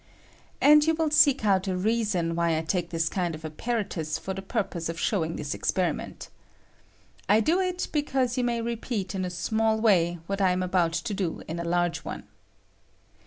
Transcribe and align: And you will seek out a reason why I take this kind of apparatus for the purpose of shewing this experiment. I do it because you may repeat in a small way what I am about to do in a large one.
And 0.59 0.83
you 0.83 0.95
will 0.95 1.11
seek 1.11 1.45
out 1.45 1.67
a 1.67 1.77
reason 1.77 2.35
why 2.35 2.57
I 2.57 2.61
take 2.63 2.89
this 2.89 3.07
kind 3.07 3.35
of 3.35 3.45
apparatus 3.45 4.17
for 4.17 4.33
the 4.33 4.41
purpose 4.41 4.89
of 4.89 4.99
shewing 4.99 5.35
this 5.35 5.53
experiment. 5.53 6.27
I 7.29 7.39
do 7.39 7.59
it 7.59 7.87
because 7.91 8.35
you 8.35 8.43
may 8.43 8.61
repeat 8.63 9.13
in 9.13 9.25
a 9.25 9.29
small 9.29 9.79
way 9.79 10.17
what 10.25 10.41
I 10.41 10.53
am 10.53 10.63
about 10.63 10.93
to 10.93 11.13
do 11.13 11.43
in 11.47 11.59
a 11.59 11.63
large 11.63 11.99
one. 11.99 12.23